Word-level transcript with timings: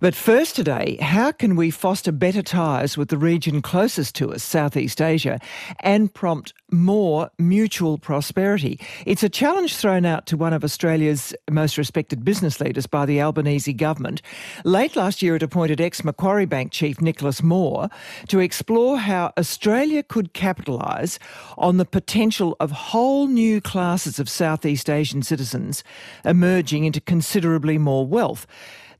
But 0.00 0.14
first 0.14 0.54
today, 0.54 0.96
how 1.00 1.32
can 1.32 1.56
we 1.56 1.72
foster 1.72 2.12
better 2.12 2.40
ties 2.40 2.96
with 2.96 3.08
the 3.08 3.18
region 3.18 3.60
closest 3.60 4.14
to 4.16 4.32
us, 4.32 4.44
Southeast 4.44 5.02
Asia, 5.02 5.40
and 5.80 6.14
prompt 6.14 6.54
more 6.70 7.32
mutual 7.36 7.98
prosperity? 7.98 8.78
It's 9.06 9.24
a 9.24 9.28
challenge 9.28 9.74
thrown 9.74 10.06
out 10.06 10.26
to 10.26 10.36
one 10.36 10.52
of 10.52 10.62
Australia's 10.62 11.34
most 11.50 11.76
respected 11.76 12.24
business 12.24 12.60
leaders 12.60 12.86
by 12.86 13.06
the 13.06 13.20
Albanese 13.20 13.72
government. 13.72 14.22
Late 14.64 14.94
last 14.94 15.20
year, 15.20 15.34
it 15.34 15.42
appointed 15.42 15.80
ex 15.80 16.04
Macquarie 16.04 16.46
Bank 16.46 16.70
chief 16.70 17.00
Nicholas 17.00 17.42
Moore 17.42 17.88
to 18.28 18.38
explore 18.38 18.98
how 18.98 19.32
Australia 19.36 20.04
could 20.04 20.32
capitalise 20.32 21.18
on 21.56 21.76
the 21.76 21.84
potential 21.84 22.56
of 22.60 22.70
whole 22.70 23.26
new 23.26 23.60
classes 23.60 24.20
of 24.20 24.28
Southeast 24.28 24.88
Asian 24.88 25.22
citizens 25.22 25.82
emerging 26.24 26.84
into 26.84 27.00
considerably 27.00 27.78
more 27.78 28.06
wealth. 28.06 28.46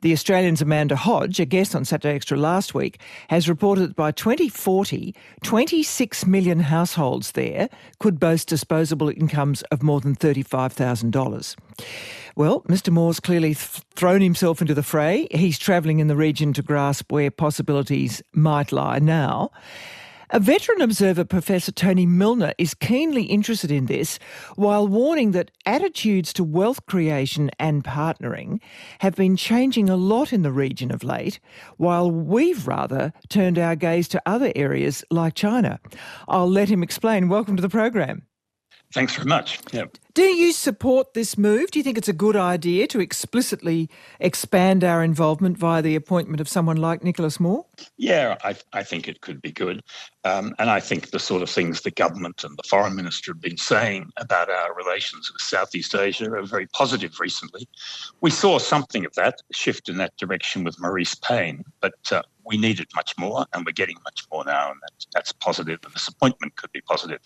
The 0.00 0.12
Australian's 0.12 0.62
Amanda 0.62 0.94
Hodge, 0.94 1.40
a 1.40 1.44
guest 1.44 1.74
on 1.74 1.84
Saturday 1.84 2.14
Extra 2.14 2.36
last 2.36 2.72
week, 2.72 3.00
has 3.30 3.48
reported 3.48 3.88
that 3.88 3.96
by 3.96 4.12
2040, 4.12 5.12
26 5.42 6.26
million 6.26 6.60
households 6.60 7.32
there 7.32 7.68
could 7.98 8.20
boast 8.20 8.46
disposable 8.46 9.08
incomes 9.08 9.62
of 9.72 9.82
more 9.82 10.00
than 10.00 10.14
$35,000. 10.14 11.56
Well, 12.36 12.60
Mr. 12.68 12.92
Moore's 12.92 13.18
clearly 13.18 13.54
th- 13.54 13.82
thrown 13.96 14.20
himself 14.20 14.60
into 14.60 14.74
the 14.74 14.84
fray. 14.84 15.26
He's 15.32 15.58
travelling 15.58 15.98
in 15.98 16.06
the 16.06 16.14
region 16.14 16.52
to 16.52 16.62
grasp 16.62 17.10
where 17.10 17.32
possibilities 17.32 18.22
might 18.32 18.70
lie 18.70 19.00
now. 19.00 19.50
A 20.30 20.40
veteran 20.40 20.82
observer, 20.82 21.24
Professor 21.24 21.72
Tony 21.72 22.04
Milner, 22.04 22.52
is 22.58 22.74
keenly 22.74 23.22
interested 23.22 23.70
in 23.70 23.86
this, 23.86 24.18
while 24.56 24.86
warning 24.86 25.30
that 25.30 25.50
attitudes 25.64 26.34
to 26.34 26.44
wealth 26.44 26.84
creation 26.84 27.50
and 27.58 27.82
partnering 27.82 28.60
have 28.98 29.14
been 29.14 29.36
changing 29.36 29.88
a 29.88 29.96
lot 29.96 30.30
in 30.34 30.42
the 30.42 30.52
region 30.52 30.92
of 30.92 31.02
late, 31.02 31.40
while 31.78 32.10
we've 32.10 32.68
rather 32.68 33.14
turned 33.30 33.58
our 33.58 33.74
gaze 33.74 34.06
to 34.08 34.22
other 34.26 34.52
areas 34.54 35.02
like 35.10 35.34
China. 35.34 35.80
I'll 36.28 36.50
let 36.50 36.68
him 36.68 36.82
explain. 36.82 37.30
Welcome 37.30 37.56
to 37.56 37.62
the 37.62 37.70
program. 37.70 38.27
Thanks 38.92 39.14
very 39.14 39.26
much. 39.26 39.60
Do 40.14 40.22
you 40.22 40.52
support 40.52 41.12
this 41.12 41.36
move? 41.36 41.70
Do 41.70 41.78
you 41.78 41.82
think 41.82 41.98
it's 41.98 42.08
a 42.08 42.14
good 42.14 42.36
idea 42.36 42.86
to 42.88 43.00
explicitly 43.00 43.90
expand 44.18 44.82
our 44.82 45.04
involvement 45.04 45.58
via 45.58 45.82
the 45.82 45.94
appointment 45.94 46.40
of 46.40 46.48
someone 46.48 46.78
like 46.78 47.04
Nicholas 47.04 47.38
Moore? 47.38 47.66
Yeah, 47.98 48.36
I, 48.42 48.56
I 48.72 48.82
think 48.82 49.06
it 49.06 49.20
could 49.20 49.42
be 49.42 49.52
good. 49.52 49.82
Um, 50.24 50.54
and 50.58 50.70
I 50.70 50.80
think 50.80 51.10
the 51.10 51.18
sort 51.18 51.42
of 51.42 51.50
things 51.50 51.82
the 51.82 51.90
government 51.90 52.44
and 52.44 52.56
the 52.56 52.66
foreign 52.68 52.96
minister 52.96 53.32
have 53.32 53.40
been 53.40 53.58
saying 53.58 54.10
about 54.16 54.48
our 54.48 54.74
relations 54.74 55.30
with 55.30 55.42
Southeast 55.42 55.94
Asia 55.94 56.32
are 56.32 56.42
very 56.42 56.66
positive 56.68 57.20
recently. 57.20 57.68
We 58.22 58.30
saw 58.30 58.58
something 58.58 59.04
of 59.04 59.14
that 59.14 59.36
shift 59.52 59.88
in 59.88 59.98
that 59.98 60.16
direction 60.16 60.64
with 60.64 60.78
Marise 60.78 61.20
Payne, 61.20 61.62
but 61.80 61.94
uh, 62.10 62.22
we 62.48 62.56
needed 62.56 62.88
much 62.94 63.16
more, 63.18 63.46
and 63.52 63.64
we're 63.64 63.72
getting 63.72 63.96
much 64.04 64.24
more 64.32 64.44
now, 64.44 64.70
and 64.70 64.80
that's, 64.82 65.06
that's 65.14 65.32
positive. 65.32 65.78
And 65.84 65.92
this 65.94 66.08
appointment 66.08 66.56
could 66.56 66.72
be 66.72 66.80
positive. 66.80 67.20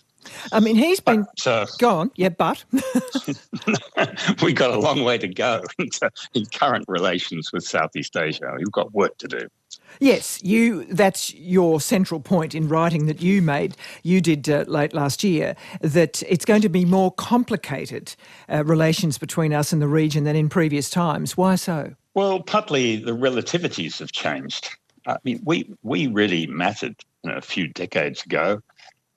I 0.51 0.59
mean, 0.59 0.75
he's 0.75 0.99
been. 0.99 1.25
But, 1.37 1.47
uh, 1.47 1.65
Go 1.79 1.97
on, 1.97 2.11
yeah, 2.15 2.29
but. 2.29 2.63
We've 4.43 4.55
got 4.55 4.71
a 4.71 4.79
long 4.79 5.03
way 5.03 5.17
to 5.17 5.27
go 5.27 5.63
in 6.33 6.45
current 6.53 6.85
relations 6.87 7.51
with 7.51 7.63
Southeast 7.63 8.15
Asia. 8.15 8.53
We've 8.57 8.71
got 8.71 8.93
work 8.93 9.17
to 9.19 9.27
do. 9.27 9.47
Yes, 9.99 10.41
you. 10.43 10.85
That's 10.85 11.33
your 11.33 11.79
central 11.79 12.19
point 12.19 12.53
in 12.55 12.67
writing 12.67 13.05
that 13.07 13.21
you 13.21 13.41
made. 13.41 13.75
You 14.03 14.21
did 14.21 14.49
uh, 14.49 14.65
late 14.67 14.93
last 14.93 15.23
year 15.23 15.55
that 15.81 16.21
it's 16.23 16.45
going 16.45 16.61
to 16.61 16.69
be 16.69 16.85
more 16.85 17.11
complicated 17.11 18.15
uh, 18.49 18.63
relations 18.65 19.17
between 19.17 19.53
us 19.53 19.71
and 19.73 19.81
the 19.81 19.87
region 19.87 20.23
than 20.23 20.35
in 20.35 20.49
previous 20.49 20.89
times. 20.89 21.37
Why 21.37 21.55
so? 21.55 21.95
Well, 22.15 22.41
partly 22.41 22.97
the 22.97 23.15
relativities 23.15 23.99
have 23.99 24.11
changed. 24.11 24.69
I 25.07 25.17
mean, 25.23 25.41
we 25.43 25.69
we 25.83 26.07
really 26.07 26.47
mattered 26.47 26.95
you 27.23 27.31
know, 27.31 27.37
a 27.37 27.41
few 27.41 27.67
decades 27.67 28.23
ago. 28.23 28.61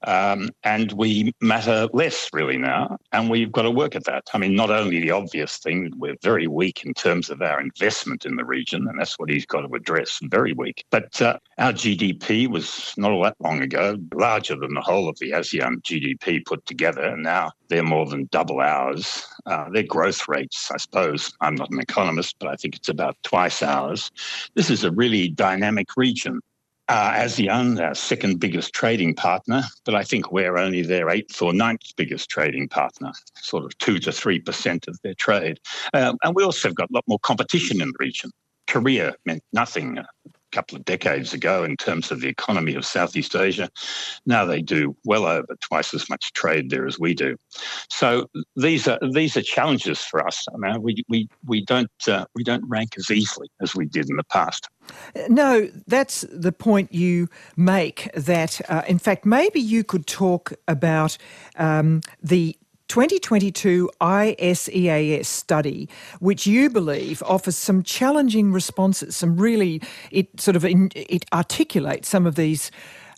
Um, 0.07 0.51
and 0.63 0.93
we 0.93 1.33
matter 1.41 1.89
less 1.93 2.29
really 2.33 2.59
now, 2.59 2.99
and 3.13 3.31
we've 3.31 3.51
got 3.51 3.63
to 3.63 3.71
work 3.71 3.97
at 3.97 4.05
that. 4.05 4.25
I 4.33 4.39
mean, 4.39 4.55
not 4.55 4.71
only 4.71 5.01
the 5.01 5.11
obvious 5.11 5.57
thing, 5.57 5.93
we're 5.97 6.17
very 6.23 6.47
weak 6.47 6.85
in 6.85 6.95
terms 6.95 7.31
of 7.31 7.43
our 7.43 7.61
investment 7.61 8.25
in 8.25 8.37
the 8.37 8.45
region, 8.45 8.87
and 8.87 9.01
that's 9.01 9.19
what 9.19 9.31
he's 9.31 9.47
got 9.47 9.63
to 9.63 9.75
address, 9.75 10.21
very 10.25 10.53
weak. 10.53 10.85
But 10.91 11.21
uh, 11.21 11.39
our 11.59 11.73
GDP 11.73 12.47
was 12.47 12.95
not 12.97 13.11
all 13.11 13.25
that 13.25 13.37
long 13.41 13.63
ago 13.63 13.97
larger 14.15 14.55
than 14.55 14.75
the 14.75 14.81
whole 14.81 15.09
of 15.09 15.19
the 15.19 15.33
ASEAN 15.33 15.83
GDP 15.83 16.45
put 16.45 16.65
together, 16.67 17.03
and 17.03 17.23
now 17.23 17.53
they're 17.69 17.83
more 17.83 18.07
than 18.07 18.29
double 18.31 18.61
ours. 18.61 19.27
Uh, 19.47 19.71
their 19.71 19.85
growth 19.85 20.27
rates, 20.29 20.71
I 20.73 20.77
suppose, 20.77 21.33
I'm 21.41 21.55
not 21.55 21.71
an 21.71 21.81
economist, 21.81 22.37
but 22.39 22.49
I 22.49 22.57
think 22.57 22.75
it's 22.75 22.89
about 22.89 23.17
twice 23.23 23.63
ours. 23.63 24.11
This 24.55 24.71
is 24.71 24.83
a 24.83 24.91
really 24.91 25.29
dynamic 25.29 25.89
region 25.97 26.41
uh, 26.89 27.13
ASEAN, 27.15 27.81
our 27.81 27.95
second 27.95 28.39
biggest 28.39 28.73
trading 28.73 29.15
partner, 29.15 29.65
but 29.85 29.95
I 29.95 30.05
think 30.05 30.31
we're 30.31 30.57
only 30.57 30.83
their 30.83 31.11
eighth 31.11 31.43
or 31.43 31.53
ninth 31.53 31.83
biggest 31.97 32.29
trading 32.31 32.69
partner, 32.69 33.13
sort 33.35 33.65
of 33.65 33.77
two 33.79 33.99
to 34.01 34.13
three 34.13 34.39
percent 34.39 34.87
of 34.87 35.01
their 35.03 35.15
trade. 35.15 35.59
Um, 35.95 36.17
and 36.23 36.35
we 36.35 36.45
also 36.45 36.69
have 36.69 36.77
got 36.77 36.91
a 36.91 36.93
lot 36.93 37.05
more 37.09 37.19
competition 37.21 37.81
in 37.81 37.89
the 37.89 37.97
region. 37.99 38.31
Korea 38.69 39.15
meant 39.25 39.43
nothing 39.53 39.99
couple 40.53 40.77
of 40.77 40.85
decades 40.85 41.33
ago 41.33 41.65
in 41.65 41.77
terms 41.77 42.11
of 42.11 42.21
the 42.21 42.29
economy 42.29 42.75
of 42.75 42.85
Southeast 42.85 43.35
Asia. 43.35 43.69
Now 44.27 44.45
they 44.45 44.63
do 44.63 44.97
well 45.05 45.27
over 45.27 45.57
twice 45.61 45.95
as 45.95 46.09
much 46.09 46.33
trade 46.33 46.71
there 46.71 46.87
as 46.87 46.99
we 46.99 47.15
do. 47.15 47.37
So 47.91 48.29
these 48.57 48.89
are 48.89 48.99
these 49.13 49.37
are 49.37 49.43
challenges 49.43 50.01
for 50.01 50.27
us. 50.27 50.45
I 50.53 50.57
mean, 50.59 50.83
we 50.83 51.05
we 51.09 51.29
we 51.47 51.65
don't 51.65 51.91
uh, 52.09 52.27
we 52.35 52.45
don't 52.45 52.65
rank 52.69 52.91
as 52.99 53.11
easily 53.11 53.49
as 53.61 53.75
we 53.75 53.87
did 53.87 54.09
in 54.09 54.17
the 54.17 54.25
past. 54.25 54.69
No, 55.29 55.69
that's 55.87 56.25
the 56.33 56.53
point 56.53 56.93
you 56.93 57.29
make. 57.57 58.11
That 58.15 58.61
uh, 58.71 58.83
in 58.87 58.99
fact, 58.99 59.25
maybe 59.27 59.61
you 59.61 59.85
could 59.85 60.07
talk 60.07 60.53
about 60.69 61.19
um, 61.57 62.03
the 62.23 62.57
2022 62.89 63.91
ISEAS 64.01 65.27
study, 65.27 65.89
which 66.21 66.47
you 66.47 66.71
believe 66.71 67.23
offers 67.25 67.57
some 67.57 67.83
challenging 67.83 68.53
responses, 68.53 69.17
some 69.17 69.37
really, 69.37 69.83
it 70.11 70.41
sort 70.41 70.57
of 70.57 70.65
in, 70.65 70.91
it 70.95 71.25
articulates 71.33 72.09
some 72.09 72.27
of 72.27 72.35
these 72.35 72.71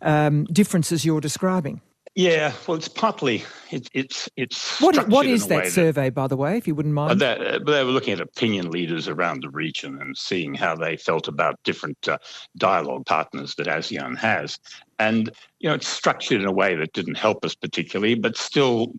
um, 0.03 0.45
differences 0.45 1.05
you're 1.05 1.21
describing. 1.21 1.81
Yeah, 2.19 2.53
well, 2.67 2.77
it's 2.77 2.89
partly 2.89 3.45
it, 3.71 3.89
it's 3.93 4.29
it's. 4.35 4.81
What, 4.81 5.07
what 5.09 5.25
is 5.25 5.47
that 5.47 5.69
survey, 5.69 6.07
that, 6.07 6.15
by 6.15 6.27
the 6.27 6.37
way, 6.37 6.57
if 6.57 6.67
you 6.67 6.75
wouldn't 6.75 6.93
mind? 6.93 7.13
Uh, 7.13 7.15
that, 7.37 7.65
they 7.65 7.85
were 7.85 7.93
looking 7.93 8.13
at 8.13 8.21
opinion 8.21 8.73
leaders 8.73 9.07
around 9.07 9.45
the 9.45 9.51
region 9.51 10.01
and 10.01 10.19
seeing 10.19 10.53
how 10.53 10.75
they 10.75 10.97
felt 10.97 11.29
about 11.29 11.63
different 11.63 12.09
uh, 12.09 12.19
dialogue 12.57 13.07
partners 13.07 13.55
that 13.55 13.69
ASEAN 13.69 14.19
has, 14.19 14.59
and 14.99 15.31
you 15.61 15.69
know, 15.69 15.77
it's 15.77 15.87
structured 15.87 16.41
in 16.41 16.47
a 16.49 16.53
way 16.53 16.75
that 16.75 16.93
didn't 16.93 17.17
help 17.17 17.45
us 17.45 17.55
particularly, 17.55 18.17
but 18.17 18.37
still 18.37 18.95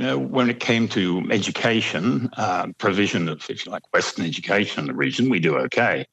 you 0.00 0.06
know, 0.06 0.16
when 0.18 0.48
it 0.48 0.60
came 0.60 0.88
to 0.88 1.22
education, 1.30 2.30
uh, 2.38 2.68
provision 2.78 3.28
of, 3.28 3.44
if 3.50 3.66
you 3.66 3.70
like, 3.70 3.82
Western 3.92 4.24
education 4.24 4.80
in 4.80 4.86
the 4.86 4.94
region, 4.94 5.28
we 5.28 5.38
do 5.38 5.58
okay. 5.58 6.06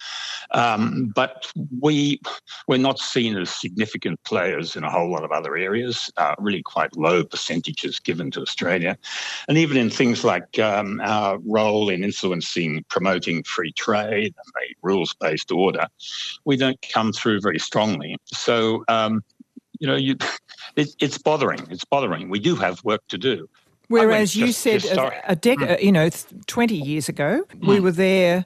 Um, 0.51 1.13
but 1.15 1.49
we, 1.79 2.19
we're 2.67 2.79
not 2.79 2.99
seen 2.99 3.37
as 3.37 3.49
significant 3.49 4.21
players 4.25 4.75
in 4.75 4.83
a 4.83 4.91
whole 4.91 5.09
lot 5.09 5.23
of 5.23 5.31
other 5.31 5.55
areas, 5.55 6.11
uh, 6.17 6.35
really 6.37 6.61
quite 6.61 6.97
low 6.97 7.23
percentages 7.23 7.97
given 7.97 8.29
to 8.31 8.41
Australia. 8.41 8.97
And 9.47 9.57
even 9.57 9.77
in 9.77 9.89
things 9.89 10.25
like 10.25 10.59
um, 10.59 10.99
our 10.99 11.39
role 11.45 11.87
in 11.87 12.03
influencing, 12.03 12.83
promoting 12.89 13.43
free 13.43 13.71
trade 13.71 14.35
and 14.35 14.53
a 14.63 14.75
rules 14.81 15.13
based 15.13 15.49
order, 15.49 15.87
we 16.43 16.57
don't 16.57 16.81
come 16.91 17.13
through 17.13 17.39
very 17.39 17.59
strongly. 17.59 18.17
So, 18.25 18.83
um, 18.89 19.23
you 19.79 19.87
know, 19.87 19.95
you, 19.95 20.17
it, 20.75 20.89
it's 20.99 21.17
bothering. 21.17 21.65
It's 21.69 21.85
bothering. 21.85 22.27
We 22.27 22.39
do 22.39 22.55
have 22.55 22.83
work 22.83 23.07
to 23.07 23.17
do. 23.17 23.47
Whereas 23.87 24.35
you 24.35 24.51
said 24.51 24.83
a, 24.85 25.31
a 25.31 25.35
decade, 25.35 25.79
mm. 25.79 25.83
you 25.83 25.91
know, 25.91 26.09
20 26.47 26.75
years 26.75 27.07
ago, 27.07 27.43
mm. 27.49 27.67
we 27.67 27.79
were 27.79 27.91
there 27.91 28.45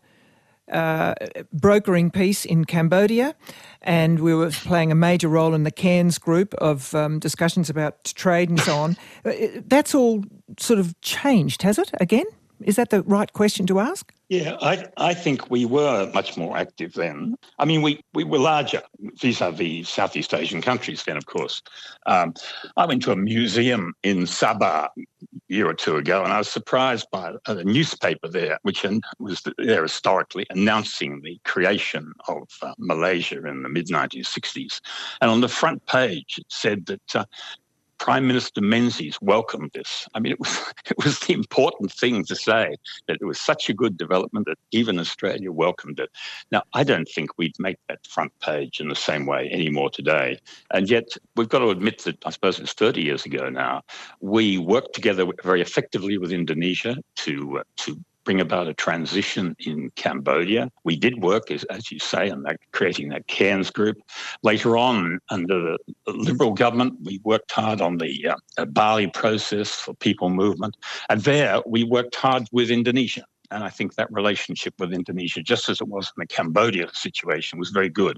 uh, 0.71 1.15
brokering 1.51 2.11
peace 2.11 2.45
in 2.45 2.65
Cambodia, 2.65 3.35
and 3.81 4.19
we 4.19 4.33
were 4.33 4.51
playing 4.51 4.91
a 4.91 4.95
major 4.95 5.27
role 5.27 5.53
in 5.53 5.63
the 5.63 5.71
Cairns 5.71 6.17
group 6.17 6.53
of 6.55 6.93
um, 6.95 7.19
discussions 7.19 7.69
about 7.69 8.03
trade 8.03 8.49
and 8.49 8.59
so 8.59 8.75
on. 8.77 8.97
Uh, 9.25 9.33
that's 9.65 9.93
all 9.93 10.23
sort 10.59 10.79
of 10.79 10.99
changed, 11.01 11.63
has 11.63 11.77
it, 11.77 11.91
again? 11.99 12.25
Is 12.61 12.75
that 12.75 12.89
the 12.89 13.01
right 13.03 13.31
question 13.33 13.65
to 13.67 13.79
ask? 13.79 14.13
Yeah, 14.31 14.55
I, 14.61 14.85
I 14.95 15.13
think 15.13 15.51
we 15.51 15.65
were 15.65 16.09
much 16.13 16.37
more 16.37 16.55
active 16.55 16.93
then. 16.93 17.35
I 17.59 17.65
mean, 17.65 17.81
we, 17.81 17.99
we 18.13 18.23
were 18.23 18.37
larger 18.37 18.81
vis 19.19 19.41
a 19.41 19.51
vis 19.51 19.89
Southeast 19.89 20.33
Asian 20.33 20.61
countries 20.61 21.03
then, 21.03 21.17
of 21.17 21.25
course. 21.25 21.61
Um, 22.05 22.33
I 22.77 22.85
went 22.85 23.03
to 23.03 23.11
a 23.11 23.17
museum 23.17 23.93
in 24.03 24.19
Sabah 24.19 24.87
a 24.87 25.05
year 25.49 25.67
or 25.67 25.73
two 25.73 25.97
ago, 25.97 26.23
and 26.23 26.31
I 26.31 26.37
was 26.37 26.49
surprised 26.49 27.07
by 27.11 27.33
a 27.45 27.61
newspaper 27.65 28.29
there, 28.29 28.57
which 28.61 28.85
was 29.19 29.43
there 29.57 29.81
historically 29.81 30.45
announcing 30.49 31.19
the 31.19 31.37
creation 31.43 32.13
of 32.29 32.47
uh, 32.61 32.73
Malaysia 32.77 33.45
in 33.45 33.63
the 33.63 33.69
mid 33.69 33.87
1960s. 33.87 34.79
And 35.19 35.29
on 35.29 35.41
the 35.41 35.49
front 35.49 35.85
page, 35.87 36.35
it 36.37 36.45
said 36.47 36.85
that 36.85 37.15
uh, 37.15 37.25
Prime 38.01 38.25
Minister 38.25 38.61
Menzies 38.61 39.21
welcomed 39.21 39.69
this. 39.75 40.07
I 40.15 40.19
mean, 40.19 40.31
it 40.31 40.39
was 40.39 40.73
it 40.89 40.97
was 41.05 41.19
the 41.19 41.33
important 41.33 41.91
thing 41.91 42.25
to 42.25 42.35
say 42.35 42.75
that 43.07 43.17
it 43.21 43.25
was 43.25 43.39
such 43.39 43.69
a 43.69 43.75
good 43.75 43.95
development 43.95 44.47
that 44.47 44.57
even 44.71 44.97
Australia 44.97 45.51
welcomed 45.51 45.99
it. 45.99 46.09
Now, 46.51 46.63
I 46.73 46.83
don't 46.83 47.07
think 47.07 47.37
we'd 47.37 47.53
make 47.59 47.77
that 47.89 47.99
front 48.07 48.31
page 48.39 48.79
in 48.79 48.87
the 48.87 48.95
same 48.95 49.27
way 49.27 49.51
anymore 49.51 49.91
today. 49.91 50.39
And 50.71 50.89
yet, 50.89 51.09
we've 51.35 51.47
got 51.47 51.59
to 51.59 51.69
admit 51.69 51.99
that 52.05 52.17
I 52.25 52.31
suppose 52.31 52.59
it's 52.59 52.73
30 52.73 53.03
years 53.03 53.23
ago 53.23 53.51
now. 53.51 53.83
We 54.19 54.57
worked 54.57 54.95
together 54.95 55.27
very 55.43 55.61
effectively 55.61 56.17
with 56.17 56.31
Indonesia 56.31 56.95
to 57.17 57.59
uh, 57.59 57.63
to 57.83 57.99
bring 58.23 58.41
about 58.41 58.67
a 58.67 58.73
transition 58.73 59.55
in 59.59 59.91
Cambodia. 59.95 60.69
We 60.83 60.95
did 60.95 61.21
work, 61.21 61.51
as, 61.51 61.63
as 61.65 61.91
you 61.91 61.99
say, 61.99 62.29
on 62.29 62.43
that, 62.43 62.57
creating 62.71 63.09
that 63.09 63.27
Cairns 63.27 63.69
group. 63.71 63.97
Later 64.43 64.77
on, 64.77 65.19
under 65.29 65.77
the 66.05 66.11
Liberal 66.13 66.53
government, 66.53 66.95
we 67.03 67.19
worked 67.23 67.51
hard 67.51 67.81
on 67.81 67.97
the 67.97 68.35
uh, 68.57 68.65
Bali 68.65 69.07
process 69.07 69.71
for 69.71 69.93
people 69.95 70.29
movement. 70.29 70.77
And 71.09 71.21
there, 71.21 71.61
we 71.65 71.83
worked 71.83 72.15
hard 72.15 72.47
with 72.51 72.69
Indonesia. 72.69 73.25
And 73.49 73.63
I 73.65 73.69
think 73.69 73.95
that 73.95 74.11
relationship 74.11 74.73
with 74.79 74.93
Indonesia, 74.93 75.41
just 75.41 75.67
as 75.67 75.81
it 75.81 75.87
was 75.87 76.11
in 76.15 76.21
the 76.21 76.27
Cambodia 76.27 76.87
situation, 76.93 77.59
was 77.59 77.69
very 77.69 77.89
good. 77.89 78.17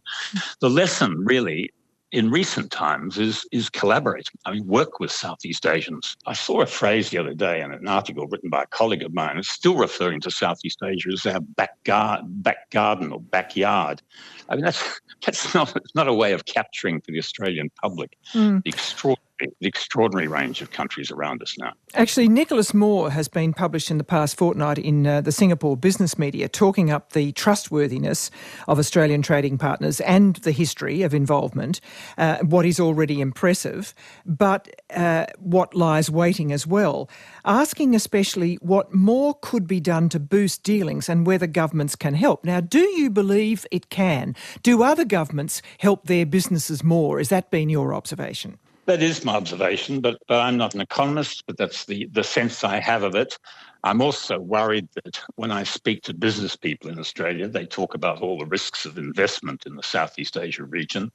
The 0.59 0.69
lesson 0.69 1.25
really 1.25 1.71
in 2.13 2.29
recent 2.29 2.71
times 2.71 3.17
is 3.17 3.45
is 3.51 3.69
collaborate. 3.69 4.29
I 4.45 4.51
mean, 4.51 4.67
work 4.67 4.99
with 4.99 5.11
Southeast 5.11 5.65
Asians. 5.65 6.15
I 6.27 6.33
saw 6.33 6.61
a 6.61 6.67
phrase 6.67 7.09
the 7.09 7.17
other 7.17 7.33
day 7.33 7.59
in 7.59 7.73
an 7.73 7.87
article 7.87 8.27
written 8.27 8.51
by 8.51 8.63
a 8.63 8.67
colleague 8.67 9.01
of 9.01 9.13
mine. 9.13 9.37
It's 9.37 9.49
still 9.49 9.75
referring 9.75 10.21
to 10.21 10.31
Southeast 10.31 10.79
Asia 10.83 11.09
as 11.11 11.25
our 11.25 11.39
back, 11.41 11.83
gar- 11.83 12.21
back 12.23 12.69
garden 12.69 13.11
or 13.11 13.19
backyard. 13.19 14.03
I 14.47 14.55
mean, 14.55 14.63
that's 14.63 15.01
that's 15.25 15.53
not 15.55 15.75
not 15.95 16.07
a 16.07 16.13
way 16.13 16.33
of 16.33 16.45
capturing 16.45 17.01
for 17.01 17.11
the 17.11 17.17
Australian 17.17 17.71
public 17.81 18.15
mm. 18.33 18.63
the 18.63 18.69
extraordinary 18.69 19.32
the 19.39 19.67
extraordinary 19.67 20.27
range 20.27 20.61
of 20.61 20.71
countries 20.71 21.11
around 21.11 21.41
us 21.41 21.55
now. 21.57 21.73
Actually, 21.95 22.27
Nicholas 22.27 22.73
Moore 22.73 23.11
has 23.11 23.27
been 23.27 23.53
published 23.53 23.91
in 23.91 23.97
the 23.97 24.03
past 24.03 24.37
fortnight 24.37 24.77
in 24.77 25.05
uh, 25.05 25.21
the 25.21 25.31
Singapore 25.31 25.75
business 25.75 26.17
media, 26.17 26.47
talking 26.47 26.91
up 26.91 27.13
the 27.13 27.31
trustworthiness 27.33 28.31
of 28.67 28.79
Australian 28.79 29.21
trading 29.21 29.57
partners 29.57 30.01
and 30.01 30.37
the 30.37 30.51
history 30.51 31.01
of 31.01 31.13
involvement, 31.13 31.81
uh, 32.17 32.37
what 32.39 32.65
is 32.65 32.79
already 32.79 33.21
impressive, 33.21 33.93
but 34.25 34.69
uh, 34.95 35.25
what 35.39 35.75
lies 35.75 36.09
waiting 36.09 36.51
as 36.51 36.65
well, 36.65 37.09
asking 37.45 37.95
especially 37.95 38.55
what 38.55 38.93
more 38.93 39.35
could 39.41 39.67
be 39.67 39.79
done 39.79 40.09
to 40.09 40.19
boost 40.19 40.63
dealings 40.63 41.09
and 41.09 41.27
whether 41.27 41.47
governments 41.47 41.95
can 41.95 42.13
help. 42.13 42.43
Now, 42.45 42.59
do 42.59 42.79
you 42.79 43.09
believe 43.09 43.65
it 43.71 43.89
can? 43.89 44.35
Do 44.61 44.83
other 44.83 45.05
governments 45.05 45.61
help 45.79 46.05
their 46.05 46.25
businesses 46.25 46.83
more? 46.83 47.17
Has 47.17 47.29
that 47.29 47.51
been 47.51 47.69
your 47.69 47.93
observation? 47.93 48.57
That 48.85 49.01
is 49.01 49.23
my 49.23 49.35
observation, 49.35 50.01
but, 50.01 50.17
but 50.27 50.41
I'm 50.41 50.57
not 50.57 50.75
an 50.75 50.81
economist, 50.81 51.45
but 51.47 51.57
that's 51.57 51.85
the, 51.85 52.09
the 52.11 52.23
sense 52.23 52.65
I 52.65 52.79
have 52.81 53.03
of 53.03 53.15
it. 53.15 53.37
I'm 53.85 54.01
also 54.01 54.39
worried 54.39 54.89
that 55.03 55.21
when 55.35 55.51
I 55.51 55.63
speak 55.63 56.03
to 56.03 56.13
business 56.13 56.57
people 56.57 56.89
in 56.89 56.99
Australia, 56.99 57.47
they 57.47 57.65
talk 57.65 57.93
about 57.93 58.21
all 58.21 58.37
the 58.37 58.45
risks 58.45 58.85
of 58.85 58.97
investment 58.97 59.65
in 59.65 59.75
the 59.75 59.83
Southeast 59.83 60.37
Asia 60.37 60.65
region. 60.65 61.11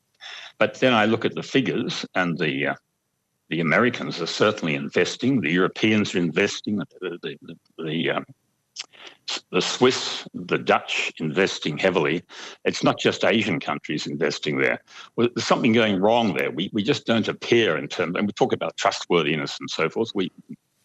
But 0.59 0.81
then 0.81 0.95
I 0.95 1.05
look 1.05 1.27
at 1.27 1.35
the 1.35 1.43
figures, 1.43 2.07
and 2.15 2.39
the 2.39 2.69
uh, 2.69 2.75
the 3.51 3.61
Americans 3.61 4.21
are 4.21 4.27
certainly 4.27 4.75
investing. 4.75 5.41
The 5.41 5.53
Europeans 5.53 6.15
are 6.15 6.19
investing. 6.19 6.77
The, 6.77 7.19
the, 7.23 7.39
the, 7.43 7.83
the 7.83 8.11
um, 8.11 8.27
the 9.51 9.61
Swiss, 9.61 10.27
the 10.35 10.59
Dutch 10.59 11.13
investing 11.19 11.79
heavily. 11.79 12.23
It's 12.65 12.83
not 12.83 12.99
just 12.99 13.25
Asian 13.25 13.61
countries 13.61 14.07
investing 14.07 14.59
there. 14.59 14.83
Well, 15.17 15.29
there's 15.35 15.47
something 15.47 15.73
going 15.73 16.01
wrong 16.01 16.35
there. 16.35 16.51
We, 16.51 16.71
we 16.73 16.83
just 16.83 17.07
don't 17.07 17.29
appear 17.29 17.77
in 17.77 17.89
terms, 17.89 18.17
and 18.17 18.27
we 18.27 18.33
talk 18.33 18.53
about 18.53 18.77
trustworthiness 18.77 19.59
and 19.61 19.69
so 19.71 19.89
forth. 19.89 20.11
We 20.15 20.31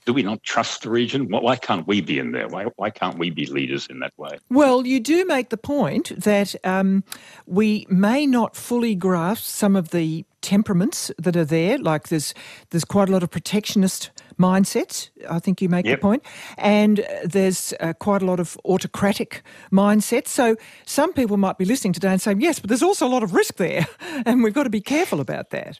do 0.05 0.13
we 0.13 0.23
not 0.23 0.43
trust 0.43 0.83
the 0.83 0.89
region? 0.89 1.29
Why 1.29 1.55
can't 1.55 1.87
we 1.87 2.01
be 2.01 2.19
in 2.19 2.31
there? 2.31 2.47
Why, 2.47 2.65
why 2.75 2.89
can't 2.89 3.17
we 3.17 3.29
be 3.29 3.45
leaders 3.45 3.87
in 3.89 3.99
that 3.99 4.13
way? 4.17 4.37
Well, 4.49 4.85
you 4.85 4.99
do 4.99 5.25
make 5.25 5.49
the 5.49 5.57
point 5.57 6.11
that 6.21 6.55
um, 6.65 7.03
we 7.45 7.85
may 7.89 8.27
not 8.27 8.55
fully 8.55 8.95
grasp 8.95 9.45
some 9.45 9.75
of 9.75 9.91
the 9.91 10.25
temperaments 10.41 11.09
that 11.17 11.37
are 11.37 11.45
there. 11.45 11.77
Like 11.77 12.09
there's 12.09 12.33
there's 12.71 12.83
quite 12.83 13.09
a 13.09 13.11
lot 13.11 13.23
of 13.23 13.31
protectionist 13.31 14.11
mindsets. 14.37 15.09
I 15.29 15.39
think 15.39 15.61
you 15.61 15.69
make 15.69 15.85
yep. 15.85 15.99
the 15.99 16.01
point, 16.01 16.23
and 16.57 17.05
there's 17.23 17.73
uh, 17.79 17.93
quite 17.93 18.21
a 18.21 18.25
lot 18.25 18.39
of 18.39 18.57
autocratic 18.65 19.43
mindsets. 19.71 20.27
So 20.27 20.55
some 20.85 21.13
people 21.13 21.37
might 21.37 21.57
be 21.57 21.65
listening 21.65 21.93
today 21.93 22.11
and 22.11 22.21
saying, 22.21 22.41
"Yes, 22.41 22.59
but 22.59 22.69
there's 22.69 22.83
also 22.83 23.07
a 23.07 23.09
lot 23.09 23.23
of 23.23 23.33
risk 23.33 23.55
there, 23.55 23.87
and 24.25 24.43
we've 24.43 24.53
got 24.53 24.63
to 24.63 24.69
be 24.69 24.81
careful 24.81 25.19
about 25.19 25.49
that." 25.51 25.77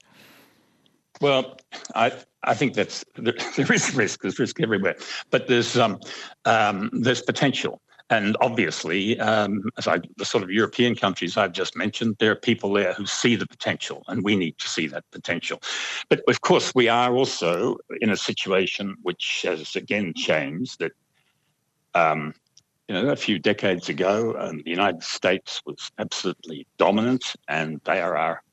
Well, 1.21 1.57
I 1.95 2.11
I 2.43 2.53
think 2.53 2.73
that's 2.73 3.05
there, 3.15 3.33
there 3.55 3.71
is 3.71 3.95
risk. 3.95 4.21
There's 4.21 4.39
risk 4.39 4.61
everywhere, 4.61 4.95
but 5.29 5.47
there's 5.47 5.77
um, 5.77 5.99
um, 6.45 6.89
there's 6.93 7.21
potential. 7.21 7.81
And 8.09 8.37
obviously, 8.41 9.19
um, 9.19 9.63
as 9.77 9.87
I, 9.87 9.99
the 10.17 10.25
sort 10.25 10.43
of 10.43 10.51
European 10.51 10.95
countries 10.95 11.37
I've 11.37 11.53
just 11.53 11.75
mentioned, 11.75 12.17
there 12.19 12.31
are 12.31 12.35
people 12.35 12.73
there 12.73 12.93
who 12.93 13.05
see 13.05 13.35
the 13.35 13.47
potential, 13.47 14.03
and 14.07 14.23
we 14.23 14.35
need 14.35 14.57
to 14.59 14.67
see 14.67 14.87
that 14.87 15.03
potential. 15.11 15.61
But 16.09 16.21
of 16.27 16.41
course, 16.41 16.75
we 16.75 16.89
are 16.89 17.15
also 17.15 17.77
in 18.01 18.09
a 18.09 18.17
situation 18.17 18.95
which 19.01 19.45
has 19.47 19.75
again 19.75 20.13
changed 20.15 20.79
that. 20.79 20.91
Um, 21.95 22.33
you 22.89 22.95
know, 22.95 23.09
a 23.09 23.15
few 23.15 23.39
decades 23.39 23.87
ago, 23.87 24.35
um, 24.37 24.61
the 24.65 24.69
United 24.69 25.03
States 25.03 25.61
was 25.65 25.89
absolutely 25.99 26.67
dominant, 26.77 27.23
and 27.47 27.79
they 27.85 28.01
are 28.01 28.17
our 28.17 28.43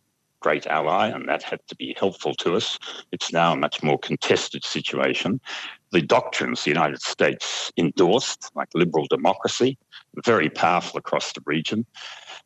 great 0.41 0.67
ally, 0.67 1.09
and 1.09 1.29
that 1.29 1.43
had 1.43 1.61
to 1.69 1.77
be 1.77 1.95
helpful 1.99 2.35
to 2.35 2.57
us. 2.57 2.79
It's 3.13 3.33
now 3.33 3.53
a 3.53 3.57
much 3.57 3.83
more 3.83 3.99
contested 3.99 4.65
situation. 4.65 5.41
The 5.93 6.03
doctrines 6.03 6.65
the 6.65 6.71
United 6.71 7.03
States 7.03 7.73
endorsed, 7.77 8.51
like 8.55 8.69
liberal 8.75 9.07
democracy, 9.09 9.77
very 10.25 10.49
powerful 10.49 10.99
across 10.99 11.33
the 11.33 11.43
region. 11.47 11.85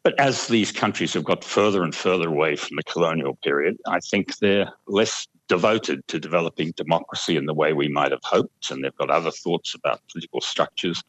But 0.02 0.19
as 0.20 0.49
these 0.49 0.70
countries 0.70 1.14
have 1.14 1.25
got 1.25 1.43
further 1.43 1.82
and 1.82 1.94
further 1.94 2.29
away 2.29 2.56
from 2.56 2.76
the 2.76 2.82
colonial 2.85 3.37
period, 3.43 3.76
I 3.87 4.00
think 4.00 4.37
they're 4.38 4.70
less 4.87 5.26
devoted 5.49 6.06
to 6.08 6.19
developing 6.19 6.73
democracy 6.76 7.37
in 7.37 7.46
the 7.46 7.55
way 7.55 7.73
we 7.73 7.88
might 7.88 8.12
have 8.12 8.23
hoped, 8.23 8.70
and 8.70 8.85
they've 8.85 8.96
got 8.96 9.11
other 9.11 9.31
thoughts 9.31 9.75
about 9.75 10.00
political 10.11 10.41
structures. 10.41 11.02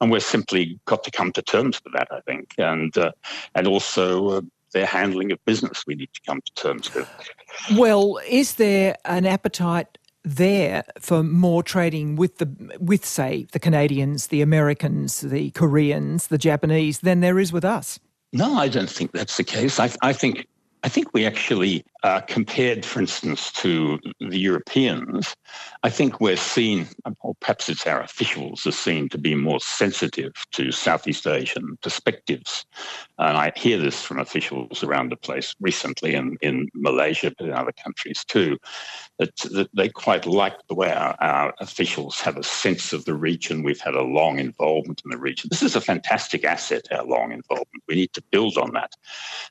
And 0.00 0.10
we've 0.10 0.22
simply 0.22 0.78
got 0.86 1.04
to 1.04 1.10
come 1.10 1.32
to 1.32 1.42
terms 1.42 1.80
with 1.84 1.92
that, 1.92 2.08
I 2.10 2.20
think, 2.20 2.54
and 2.56 2.96
uh, 2.96 3.12
and 3.54 3.66
also 3.66 4.28
uh, 4.28 4.40
their 4.72 4.86
handling 4.86 5.32
of 5.32 5.44
business 5.44 5.84
we 5.86 5.94
need 5.94 6.10
to 6.14 6.20
come 6.26 6.40
to 6.40 6.54
terms 6.54 6.94
with. 6.94 7.08
Well, 7.76 8.18
is 8.26 8.54
there 8.54 8.96
an 9.04 9.26
appetite 9.26 9.98
there 10.22 10.84
for 10.98 11.22
more 11.22 11.62
trading 11.62 12.16
with 12.16 12.38
the 12.38 12.76
with 12.78 13.04
say 13.04 13.46
the 13.52 13.58
Canadians, 13.58 14.28
the 14.28 14.42
Americans, 14.42 15.20
the 15.20 15.50
Koreans, 15.52 16.28
the 16.28 16.38
Japanese 16.38 17.00
than 17.00 17.20
there 17.20 17.38
is 17.38 17.52
with 17.52 17.64
us? 17.64 17.98
No, 18.32 18.54
I 18.54 18.68
don't 18.68 18.90
think 18.90 19.12
that's 19.12 19.36
the 19.36 19.44
case. 19.44 19.80
I, 19.80 19.90
I 20.02 20.12
think 20.12 20.46
I 20.82 20.88
think 20.88 21.12
we 21.12 21.26
actually, 21.26 21.84
uh, 22.02 22.20
compared, 22.22 22.84
for 22.84 23.00
instance, 23.00 23.52
to 23.52 23.98
the 24.20 24.38
Europeans, 24.38 25.34
I 25.82 25.90
think 25.90 26.20
we're 26.20 26.36
seen, 26.36 26.88
or 27.20 27.34
perhaps 27.40 27.68
it's 27.68 27.86
our 27.86 28.00
officials, 28.00 28.66
are 28.66 28.72
seen 28.72 29.08
to 29.10 29.18
be 29.18 29.34
more 29.34 29.60
sensitive 29.60 30.32
to 30.52 30.72
Southeast 30.72 31.26
Asian 31.26 31.76
perspectives. 31.82 32.64
And 33.18 33.36
I 33.36 33.52
hear 33.54 33.76
this 33.76 34.02
from 34.02 34.18
officials 34.18 34.82
around 34.82 35.10
the 35.10 35.16
place 35.16 35.54
recently 35.60 36.14
in, 36.14 36.36
in 36.40 36.68
Malaysia, 36.74 37.32
but 37.36 37.48
in 37.48 37.52
other 37.52 37.72
countries 37.72 38.24
too, 38.26 38.58
that, 39.18 39.36
that 39.52 39.68
they 39.74 39.88
quite 39.88 40.24
like 40.24 40.56
the 40.68 40.74
way 40.74 40.92
our, 40.92 41.16
our 41.20 41.54
officials 41.60 42.20
have 42.20 42.38
a 42.38 42.42
sense 42.42 42.94
of 42.94 43.04
the 43.04 43.14
region. 43.14 43.62
We've 43.62 43.80
had 43.80 43.94
a 43.94 44.02
long 44.02 44.38
involvement 44.38 45.02
in 45.04 45.10
the 45.10 45.18
region. 45.18 45.48
This 45.50 45.62
is 45.62 45.76
a 45.76 45.80
fantastic 45.80 46.44
asset, 46.44 46.86
our 46.90 47.04
long 47.04 47.32
involvement. 47.32 47.84
We 47.88 47.96
need 47.96 48.12
to 48.14 48.22
build 48.30 48.56
on 48.56 48.72
that. 48.72 48.92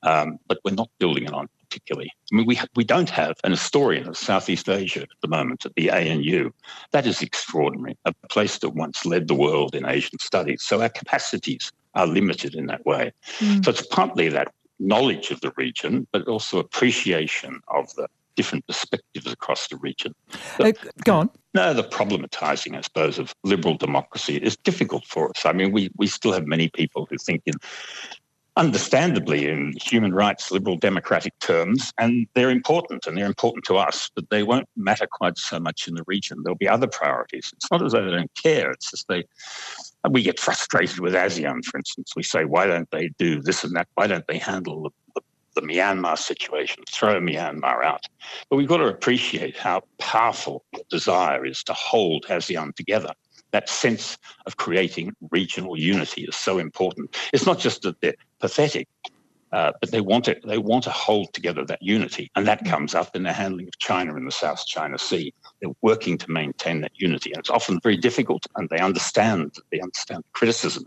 Um, 0.01 0.39
but 0.47 0.59
we're 0.65 0.73
not 0.73 0.89
building 0.99 1.25
it 1.25 1.33
on 1.33 1.47
particularly. 1.69 2.11
I 2.31 2.35
mean, 2.35 2.45
we, 2.45 2.59
we 2.75 2.83
don't 2.83 3.09
have 3.09 3.37
an 3.43 3.51
historian 3.51 4.07
of 4.07 4.17
Southeast 4.17 4.67
Asia 4.69 5.01
at 5.01 5.21
the 5.21 5.27
moment 5.27 5.65
at 5.65 5.75
the 5.75 5.91
ANU. 5.91 6.51
That 6.91 7.05
is 7.05 7.21
extraordinary, 7.21 7.97
a 8.05 8.13
place 8.29 8.57
that 8.59 8.69
once 8.69 9.05
led 9.05 9.27
the 9.27 9.35
world 9.35 9.75
in 9.75 9.85
Asian 9.85 10.19
studies. 10.19 10.63
So 10.63 10.81
our 10.81 10.89
capacities 10.89 11.71
are 11.95 12.07
limited 12.07 12.55
in 12.55 12.67
that 12.67 12.85
way. 12.85 13.11
Mm. 13.39 13.63
So 13.63 13.71
it's 13.71 13.85
partly 13.85 14.29
that 14.29 14.53
knowledge 14.79 15.31
of 15.31 15.41
the 15.41 15.51
region, 15.57 16.07
but 16.11 16.27
also 16.27 16.59
appreciation 16.59 17.59
of 17.67 17.93
the 17.95 18.07
different 18.35 18.65
perspectives 18.67 19.29
across 19.29 19.67
the 19.67 19.75
region. 19.77 20.15
Uh, 20.59 20.71
go 21.03 21.19
on. 21.19 21.29
No, 21.53 21.73
the 21.73 21.83
problematizing, 21.83 22.77
I 22.77 22.81
suppose, 22.81 23.19
of 23.19 23.33
liberal 23.43 23.75
democracy 23.75 24.37
is 24.37 24.55
difficult 24.55 25.05
for 25.05 25.29
us. 25.29 25.45
I 25.45 25.51
mean, 25.51 25.73
we, 25.73 25.89
we 25.97 26.07
still 26.07 26.31
have 26.31 26.47
many 26.47 26.69
people 26.69 27.05
who 27.09 27.17
think 27.17 27.41
in 27.45 27.55
understandably 28.59 29.47
in 29.47 29.73
human 29.81 30.13
rights 30.13 30.51
liberal 30.51 30.75
democratic 30.75 31.37
terms, 31.39 31.93
and 31.97 32.27
they're 32.33 32.49
important 32.49 33.07
and 33.07 33.17
they're 33.17 33.25
important 33.25 33.63
to 33.63 33.77
us, 33.77 34.11
but 34.13 34.29
they 34.29 34.43
won't 34.43 34.67
matter 34.75 35.07
quite 35.09 35.37
so 35.37 35.59
much 35.61 35.87
in 35.87 35.95
the 35.95 36.03
region. 36.07 36.37
There'll 36.43 36.57
be 36.57 36.67
other 36.67 36.87
priorities. 36.87 37.51
It's 37.55 37.71
not 37.71 37.81
as 37.81 37.93
though 37.93 38.03
they 38.03 38.11
don't 38.11 38.33
care, 38.35 38.69
it's 38.71 38.91
just 38.91 39.07
they 39.07 39.23
we 40.09 40.23
get 40.23 40.39
frustrated 40.39 40.99
with 40.99 41.13
ASEAN, 41.13 41.63
for 41.63 41.77
instance. 41.77 42.13
We 42.15 42.23
say, 42.23 42.45
why 42.45 42.67
don't 42.67 42.89
they 42.91 43.09
do 43.17 43.41
this 43.41 43.63
and 43.63 43.75
that? 43.75 43.87
Why 43.95 44.07
don't 44.07 44.25
they 44.27 44.37
handle 44.37 44.83
the, 44.83 44.89
the, 45.15 45.21
the 45.61 45.67
Myanmar 45.67 46.17
situation, 46.17 46.83
throw 46.89 47.19
Myanmar 47.19 47.83
out. 47.83 48.05
But 48.49 48.57
we've 48.57 48.67
got 48.67 48.77
to 48.77 48.87
appreciate 48.87 49.57
how 49.57 49.83
powerful 49.97 50.63
the 50.73 50.83
desire 50.89 51.45
is 51.45 51.63
to 51.63 51.73
hold 51.73 52.25
ASEAN 52.29 52.75
together. 52.75 53.13
That 53.51 53.69
sense 53.69 54.17
of 54.45 54.57
creating 54.57 55.13
regional 55.31 55.77
unity 55.77 56.23
is 56.23 56.35
so 56.35 56.59
important. 56.59 57.15
It's 57.33 57.45
not 57.45 57.59
just 57.59 57.81
that 57.83 57.99
they're 58.01 58.15
pathetic, 58.39 58.87
uh, 59.51 59.71
but 59.81 59.91
they 59.91 60.01
want 60.01 60.27
it. 60.27 60.43
They 60.45 60.59
want 60.59 60.83
to 60.83 60.91
hold 60.91 61.33
together 61.33 61.65
that 61.65 61.81
unity, 61.81 62.29
and 62.35 62.45
that 62.47 62.65
comes 62.65 62.93
up 62.93 63.15
in 63.15 63.23
the 63.23 63.33
handling 63.33 63.67
of 63.67 63.77
China 63.79 64.15
in 64.15 64.25
the 64.25 64.31
South 64.31 64.63
China 64.67 64.99
Sea. 64.99 65.33
They're 65.61 65.71
working 65.81 66.17
to 66.19 66.31
maintain 66.31 66.81
that 66.81 66.91
unity, 66.95 67.31
and 67.31 67.39
it's 67.39 67.49
often 67.49 67.79
very 67.81 67.97
difficult. 67.97 68.45
And 68.55 68.69
they 68.69 68.79
understand. 68.79 69.55
They 69.71 69.79
understand 69.79 70.23
criticism 70.33 70.83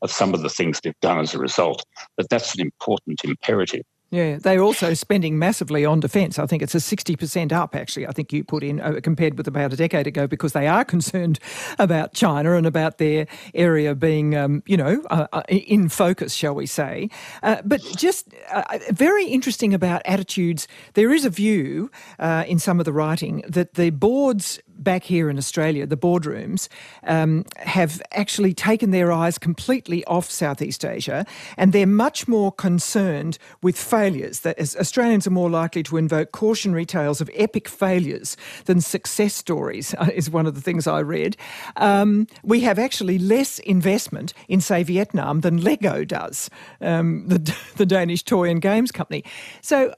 of 0.00 0.10
some 0.10 0.32
of 0.32 0.40
the 0.40 0.48
things 0.48 0.80
they've 0.80 1.00
done 1.00 1.18
as 1.18 1.34
a 1.34 1.38
result. 1.38 1.84
But 2.16 2.30
that's 2.30 2.54
an 2.54 2.62
important 2.62 3.22
imperative. 3.24 3.84
Yeah, 4.10 4.38
they're 4.40 4.62
also 4.62 4.94
spending 4.94 5.38
massively 5.38 5.84
on 5.84 6.00
defence. 6.00 6.38
I 6.38 6.46
think 6.46 6.62
it's 6.62 6.74
a 6.74 6.78
60% 6.78 7.52
up, 7.52 7.76
actually, 7.76 8.06
I 8.06 8.12
think 8.12 8.32
you 8.32 8.42
put 8.42 8.62
in 8.62 8.80
uh, 8.80 9.00
compared 9.02 9.36
with 9.36 9.46
about 9.46 9.74
a 9.74 9.76
decade 9.76 10.06
ago 10.06 10.26
because 10.26 10.52
they 10.52 10.66
are 10.66 10.82
concerned 10.94 11.38
about 11.78 12.14
China 12.14 12.54
and 12.54 12.66
about 12.66 12.96
their 12.96 13.26
area 13.54 13.94
being, 13.94 14.34
um, 14.34 14.62
you 14.66 14.78
know, 14.78 15.02
uh, 15.10 15.26
uh 15.32 15.42
in 15.48 15.90
focus, 15.90 16.32
shall 16.32 16.54
we 16.54 16.64
say. 16.64 17.10
Uh, 17.42 17.60
but 17.66 17.82
just 17.96 18.32
uh, 18.50 18.62
uh, 18.70 18.78
very 18.90 19.26
interesting 19.26 19.74
about 19.74 20.00
attitudes. 20.06 20.66
There 20.94 21.12
is 21.12 21.26
a 21.26 21.30
view 21.30 21.90
in 22.18 22.58
some 22.58 22.78
of 22.78 22.86
the 22.86 22.92
writing 22.92 23.44
that 23.46 23.74
the 23.74 23.90
boards 23.90 24.58
back 24.78 25.04
here 25.04 25.28
in 25.28 25.38
Australia, 25.38 25.86
the 25.86 25.96
boardrooms, 25.96 26.68
um, 27.04 27.44
have 27.58 28.00
actually 28.12 28.54
taken 28.54 28.90
their 28.90 29.12
eyes 29.12 29.38
completely 29.38 30.04
off 30.04 30.30
Southeast 30.30 30.84
Asia 30.84 31.26
and 31.56 31.72
they're 31.72 31.86
much 31.86 32.28
more 32.28 32.52
concerned 32.52 33.38
with 33.62 33.76
failures. 33.76 34.40
That 34.40 34.58
Australians 34.60 35.26
are 35.26 35.30
more 35.30 35.50
likely 35.50 35.82
to 35.84 35.96
invoke 35.96 36.32
cautionary 36.32 36.86
tales 36.86 37.20
of 37.20 37.30
epic 37.34 37.68
failures 37.68 38.36
than 38.64 38.80
success 38.80 39.34
stories, 39.34 39.94
is 40.14 40.30
one 40.30 40.46
of 40.46 40.54
the 40.54 40.60
things 40.60 40.86
I 40.86 41.00
read. 41.00 41.36
Um, 41.76 42.26
we 42.42 42.60
have 42.60 42.78
actually 42.78 43.18
less 43.18 43.58
investment 43.60 44.32
in, 44.48 44.60
say, 44.60 44.82
Vietnam 44.82 45.40
than 45.40 45.58
Lego 45.58 46.04
does, 46.04 46.50
um, 46.80 47.24
the, 47.28 47.56
the 47.76 47.86
Danish 47.86 48.22
toy 48.22 48.50
and 48.50 48.62
games 48.62 48.92
company. 48.92 49.24
So, 49.60 49.92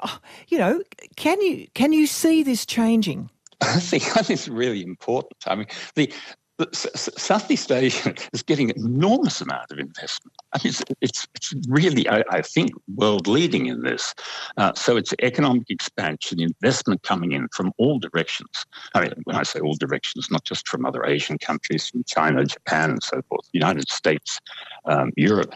you 0.48 0.58
know, 0.58 0.82
can 1.16 1.40
you, 1.40 1.66
can 1.74 1.92
you 1.92 2.06
see 2.06 2.42
this 2.42 2.64
changing? 2.66 3.30
I 3.76 3.80
think 3.80 4.12
that 4.14 4.30
is 4.30 4.48
really 4.48 4.82
important. 4.82 5.34
I 5.46 5.54
mean, 5.54 5.66
the, 5.94 6.12
the 6.56 6.68
Southeast 6.74 7.70
Asia 7.70 8.14
is 8.32 8.42
getting 8.42 8.70
an 8.70 8.76
enormous 8.78 9.40
amount 9.40 9.70
of 9.70 9.78
investment. 9.78 10.34
I 10.52 10.58
mean, 10.58 10.70
it's, 10.70 10.82
it's, 11.00 11.28
it's 11.34 11.54
really, 11.68 12.08
I, 12.08 12.22
I, 12.30 12.42
think, 12.42 12.70
world 12.96 13.26
leading 13.26 13.66
in 13.66 13.82
this. 13.82 14.14
Uh, 14.56 14.72
so 14.74 14.96
it's 14.96 15.14
economic 15.22 15.70
expansion, 15.70 16.40
investment 16.40 17.02
coming 17.02 17.32
in 17.32 17.48
from 17.48 17.72
all 17.78 17.98
directions. 17.98 18.66
I 18.94 19.02
mean, 19.02 19.12
when 19.24 19.36
I 19.36 19.42
say 19.42 19.60
all 19.60 19.74
directions, 19.74 20.30
not 20.30 20.44
just 20.44 20.68
from 20.68 20.84
other 20.84 21.04
Asian 21.04 21.38
countries, 21.38 21.88
from 21.88 22.04
China, 22.04 22.44
Japan, 22.44 22.90
and 22.90 23.02
so 23.02 23.22
forth, 23.28 23.46
United 23.52 23.90
States, 23.90 24.40
um, 24.86 25.12
Europe. 25.16 25.54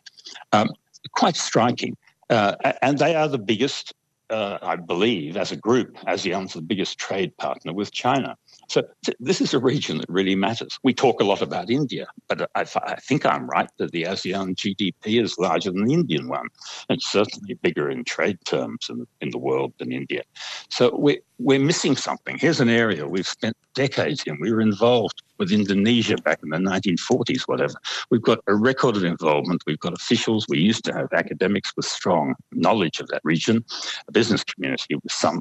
Um, 0.52 0.70
quite 1.12 1.36
striking. 1.36 1.96
Uh, 2.30 2.54
and 2.82 2.98
they 2.98 3.14
are 3.14 3.28
the 3.28 3.38
biggest 3.38 3.92
uh, 4.34 4.58
I 4.62 4.76
believe, 4.76 5.36
as 5.36 5.52
a 5.52 5.56
group, 5.56 5.96
ASEAN's 6.08 6.54
the 6.54 6.62
biggest 6.62 6.98
trade 6.98 7.36
partner 7.36 7.72
with 7.72 7.92
China. 7.92 8.36
So 8.68 8.82
th- 9.04 9.16
this 9.20 9.40
is 9.40 9.54
a 9.54 9.58
region 9.58 9.98
that 9.98 10.08
really 10.08 10.34
matters. 10.34 10.78
We 10.82 10.94
talk 10.94 11.20
a 11.20 11.24
lot 11.24 11.42
about 11.42 11.70
India, 11.70 12.06
but 12.28 12.50
I, 12.54 12.66
I, 12.84 12.96
think 12.96 13.26
I'm 13.26 13.46
right 13.48 13.68
that 13.78 13.92
the 13.92 14.04
ASEAN 14.04 14.54
GDP 14.56 15.22
is 15.22 15.38
larger 15.38 15.70
than 15.70 15.84
the 15.84 15.94
Indian 15.94 16.28
one. 16.28 16.48
It's 16.88 17.10
certainly 17.10 17.54
bigger 17.54 17.90
in 17.90 18.04
trade 18.04 18.38
terms 18.44 18.86
in, 18.88 19.06
in 19.20 19.30
the 19.30 19.38
world 19.38 19.72
than 19.78 19.92
India. 19.92 20.22
So 20.70 20.96
we're, 20.96 21.20
we're 21.38 21.58
missing 21.58 21.96
something. 21.96 22.38
Here's 22.38 22.60
an 22.60 22.68
area 22.68 23.06
we've 23.06 23.26
spent 23.26 23.56
decades 23.74 24.22
in. 24.26 24.38
We 24.40 24.52
were 24.52 24.60
involved 24.60 25.22
with 25.38 25.50
Indonesia 25.50 26.16
back 26.16 26.40
in 26.42 26.50
the 26.50 26.58
1940s, 26.58 27.42
whatever. 27.42 27.74
We've 28.10 28.22
got 28.22 28.38
a 28.46 28.54
record 28.54 28.96
of 28.96 29.04
involvement. 29.04 29.62
We've 29.66 29.80
got 29.80 29.92
officials. 29.92 30.46
We 30.48 30.58
used 30.58 30.84
to 30.84 30.94
have 30.94 31.12
academics 31.12 31.72
with 31.76 31.86
strong 31.86 32.34
knowledge 32.52 33.00
of 33.00 33.08
that 33.08 33.20
region, 33.24 33.64
a 34.08 34.12
business 34.12 34.44
community 34.44 34.94
with 34.94 35.12
some 35.12 35.40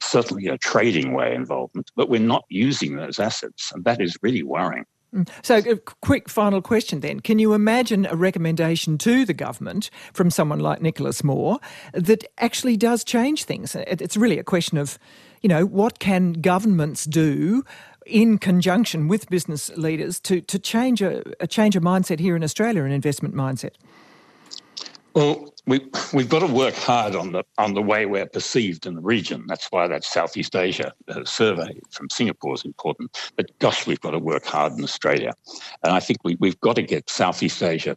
certainly 0.00 0.46
a 0.46 0.58
trading 0.58 1.12
way 1.12 1.34
involvement, 1.34 1.90
but 1.96 2.08
we're 2.08 2.20
not 2.20 2.44
using 2.48 2.96
those 2.96 3.18
assets. 3.18 3.72
And 3.72 3.84
that 3.84 4.00
is 4.00 4.16
really 4.22 4.42
worrying. 4.42 4.84
Mm. 5.14 5.28
So, 5.42 5.56
a 5.56 5.76
quick 5.76 6.28
final 6.28 6.62
question 6.62 7.00
then. 7.00 7.20
Can 7.20 7.38
you 7.38 7.52
imagine 7.52 8.06
a 8.06 8.14
recommendation 8.14 8.96
to 8.98 9.24
the 9.24 9.34
government 9.34 9.90
from 10.12 10.30
someone 10.30 10.60
like 10.60 10.80
Nicholas 10.80 11.24
Moore 11.24 11.58
that 11.92 12.24
actually 12.38 12.76
does 12.76 13.02
change 13.02 13.44
things? 13.44 13.74
It's 13.74 14.16
really 14.16 14.38
a 14.38 14.44
question 14.44 14.78
of, 14.78 14.98
you 15.42 15.48
know, 15.48 15.66
what 15.66 15.98
can 15.98 16.34
governments 16.34 17.06
do 17.06 17.64
in 18.06 18.38
conjunction 18.38 19.08
with 19.08 19.28
business 19.28 19.68
leaders 19.76 20.20
to, 20.20 20.40
to 20.42 20.58
change 20.58 21.02
a, 21.02 21.22
a 21.40 21.46
change 21.46 21.76
a 21.76 21.80
mindset 21.80 22.20
here 22.20 22.36
in 22.36 22.44
Australia, 22.44 22.84
an 22.84 22.92
investment 22.92 23.34
mindset? 23.34 23.74
Well, 25.14 25.52
we, 25.66 25.80
we've 26.12 26.28
got 26.28 26.40
to 26.40 26.46
work 26.46 26.74
hard 26.74 27.16
on 27.16 27.32
the 27.32 27.42
on 27.58 27.74
the 27.74 27.82
way 27.82 28.06
we're 28.06 28.26
perceived 28.26 28.86
in 28.86 28.94
the 28.94 29.00
region. 29.00 29.44
That's 29.48 29.66
why 29.70 29.88
that 29.88 30.04
Southeast 30.04 30.54
Asia 30.54 30.92
uh, 31.08 31.24
survey 31.24 31.80
from 31.90 32.08
Singapore 32.10 32.54
is 32.54 32.64
important. 32.64 33.18
But 33.36 33.58
gosh, 33.58 33.86
we've 33.86 34.00
got 34.00 34.12
to 34.12 34.18
work 34.18 34.44
hard 34.44 34.74
in 34.74 34.84
Australia, 34.84 35.32
and 35.82 35.92
I 35.92 36.00
think 36.00 36.18
we, 36.22 36.36
we've 36.38 36.60
got 36.60 36.76
to 36.76 36.82
get 36.82 37.10
Southeast 37.10 37.62
Asia 37.62 37.96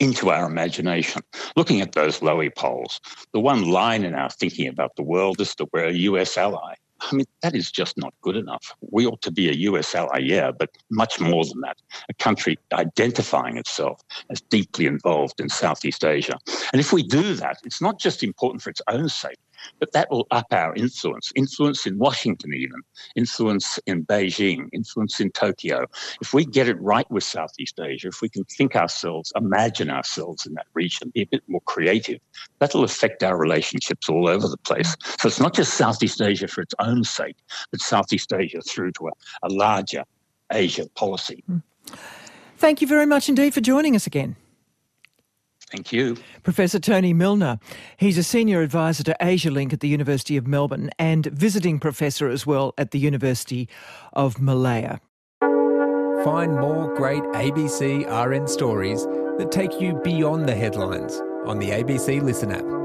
into 0.00 0.30
our 0.30 0.46
imagination. 0.46 1.22
Looking 1.54 1.80
at 1.80 1.92
those 1.92 2.20
Lowy 2.20 2.54
polls, 2.54 3.00
the 3.32 3.40
one 3.40 3.68
line 3.68 4.04
in 4.04 4.14
our 4.14 4.30
thinking 4.30 4.68
about 4.68 4.96
the 4.96 5.02
world 5.02 5.40
is 5.40 5.54
that 5.56 5.72
we're 5.72 5.84
a 5.84 5.92
US 5.92 6.36
ally. 6.38 6.74
I 7.00 7.14
mean, 7.14 7.26
that 7.42 7.54
is 7.54 7.70
just 7.70 7.96
not 7.98 8.14
good 8.22 8.36
enough. 8.36 8.74
We 8.80 9.06
ought 9.06 9.20
to 9.22 9.30
be 9.30 9.48
a 9.48 9.52
US 9.70 9.94
ally, 9.94 10.18
yeah, 10.18 10.50
but 10.50 10.70
much 10.90 11.20
more 11.20 11.44
than 11.44 11.60
that. 11.60 11.76
A 12.08 12.14
country 12.14 12.58
identifying 12.72 13.56
itself 13.58 14.00
as 14.30 14.40
deeply 14.40 14.86
involved 14.86 15.40
in 15.40 15.48
Southeast 15.48 16.04
Asia. 16.04 16.38
And 16.72 16.80
if 16.80 16.92
we 16.92 17.02
do 17.02 17.34
that, 17.34 17.58
it's 17.64 17.80
not 17.80 17.98
just 17.98 18.22
important 18.22 18.62
for 18.62 18.70
its 18.70 18.82
own 18.88 19.08
sake, 19.08 19.38
but 19.78 19.92
that 19.92 20.10
will 20.10 20.26
up 20.30 20.46
our 20.52 20.74
influence, 20.74 21.32
influence 21.34 21.86
in 21.86 21.98
Washington, 21.98 22.54
even, 22.54 22.80
influence 23.16 23.78
in 23.86 24.04
Beijing, 24.04 24.68
influence 24.72 25.20
in 25.20 25.30
Tokyo. 25.30 25.86
If 26.20 26.32
we 26.34 26.44
get 26.44 26.68
it 26.68 26.80
right 26.80 27.08
with 27.10 27.24
Southeast 27.24 27.78
Asia, 27.80 28.08
if 28.08 28.20
we 28.20 28.28
can 28.28 28.44
think 28.44 28.76
ourselves, 28.76 29.32
imagine 29.36 29.90
ourselves 29.90 30.46
in 30.46 30.54
that 30.54 30.66
region, 30.74 31.10
be 31.14 31.22
a 31.22 31.26
bit 31.26 31.42
more 31.48 31.62
creative, 31.62 32.20
that'll 32.58 32.84
affect 32.84 33.22
our 33.22 33.36
relationships 33.36 34.08
all 34.08 34.28
over 34.28 34.48
the 34.48 34.56
place. 34.58 34.96
So 35.18 35.28
it's 35.28 35.40
not 35.40 35.54
just 35.54 35.74
Southeast 35.74 36.20
Asia 36.20 36.48
for 36.48 36.60
its 36.62 36.74
own 36.78 37.04
sake, 37.04 37.36
but 37.70 37.80
Southeast 37.80 38.32
Asia 38.32 38.60
through 38.62 38.92
to 38.92 39.08
a, 39.08 39.12
a 39.42 39.48
larger 39.48 40.04
Asia 40.52 40.88
policy. 40.94 41.42
Hmm. 41.46 41.58
Thank 42.56 42.80
you 42.80 42.86
very 42.86 43.06
much 43.06 43.28
indeed 43.28 43.52
for 43.52 43.60
joining 43.60 43.94
us 43.94 44.06
again. 44.06 44.36
Thank 45.74 45.92
you. 45.92 46.16
Professor 46.44 46.78
Tony 46.78 47.12
Milner. 47.12 47.58
He's 47.96 48.16
a 48.16 48.22
senior 48.22 48.62
advisor 48.62 49.02
to 49.02 49.16
AsiaLink 49.20 49.72
at 49.72 49.80
the 49.80 49.88
University 49.88 50.36
of 50.36 50.46
Melbourne 50.46 50.88
and 51.00 51.26
visiting 51.26 51.80
professor 51.80 52.28
as 52.28 52.46
well 52.46 52.74
at 52.78 52.92
the 52.92 53.00
University 53.00 53.68
of 54.12 54.40
Malaya. 54.40 55.00
Find 56.22 56.52
more 56.60 56.94
great 56.94 57.24
ABC 57.34 58.06
RN 58.06 58.46
stories 58.46 59.04
that 59.04 59.50
take 59.50 59.80
you 59.80 60.00
beyond 60.04 60.48
the 60.48 60.54
headlines 60.54 61.20
on 61.44 61.58
the 61.58 61.70
ABC 61.70 62.22
Listen 62.22 62.52
app. 62.52 62.83